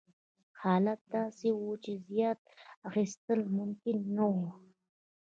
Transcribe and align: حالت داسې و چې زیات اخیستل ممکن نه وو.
حالت 0.61 0.99
داسې 1.15 1.47
و 1.53 1.61
چې 1.83 1.91
زیات 2.07 2.39
اخیستل 2.89 3.39
ممکن 3.57 3.97
نه 4.15 4.23
وو. 4.33 4.47